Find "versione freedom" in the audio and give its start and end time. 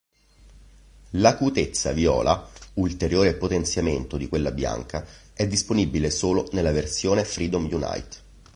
6.71-7.65